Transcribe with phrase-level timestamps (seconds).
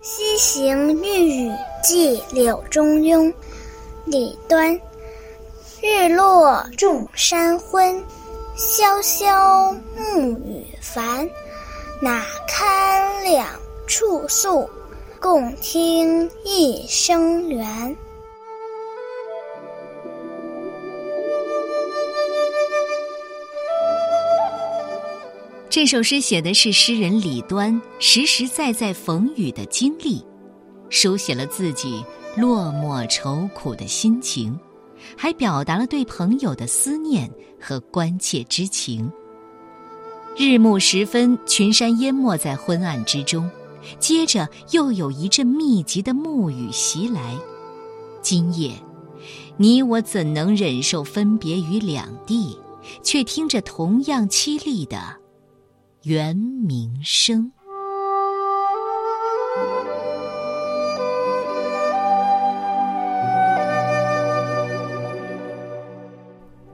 [0.00, 1.52] 西行御雨
[1.82, 3.34] 寄柳中庸，
[4.04, 4.80] 李端。
[5.82, 8.00] 日落众山昏，
[8.56, 11.28] 萧萧暮雨繁。
[12.00, 13.48] 哪堪两
[13.88, 14.70] 处宿，
[15.18, 17.96] 共听一声猿。
[25.70, 30.24] 这首诗写的是诗人李端实实在在逢雨的经历，
[30.88, 32.02] 书写了自己
[32.34, 34.58] 落寞愁苦的心情，
[35.14, 39.12] 还表达了对朋友的思念和关切之情。
[40.38, 43.48] 日暮时分，群山淹没在昏暗之中，
[43.98, 47.36] 接着又有一阵密集的暮雨袭来。
[48.22, 48.72] 今夜，
[49.58, 52.58] 你我怎能忍受分别于两地，
[53.02, 55.14] 却听着同样凄厉的。
[56.04, 57.50] 圆明声，《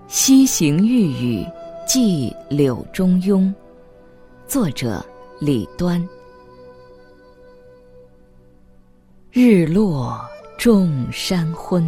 [0.09, 1.43] 西行欲语·
[1.87, 3.41] 寄柳中庸》，
[4.47, 5.03] 作者
[5.41, 6.07] 李端。
[9.33, 10.21] 日落
[10.59, 11.83] 众山昏，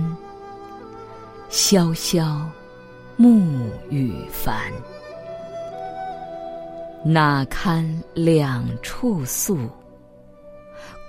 [1.50, 2.48] 萧萧
[3.17, 4.73] 暮雨繁。
[7.09, 9.71] 哪堪两处宿，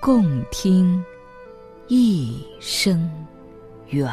[0.00, 1.04] 共听
[1.88, 3.10] 一声
[3.88, 4.08] 猿。